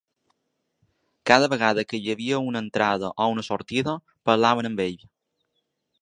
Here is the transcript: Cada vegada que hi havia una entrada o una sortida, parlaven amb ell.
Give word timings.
Cada 1.31 1.49
vegada 1.51 1.83
que 1.93 1.99
hi 1.99 2.09
havia 2.15 2.39
una 2.47 2.63
entrada 2.65 3.11
o 3.27 3.31
una 3.35 3.47
sortida, 3.49 3.95
parlaven 4.31 4.71
amb 4.71 4.87
ell. 4.91 5.05